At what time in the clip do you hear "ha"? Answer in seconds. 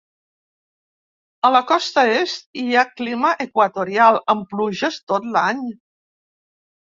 2.79-2.85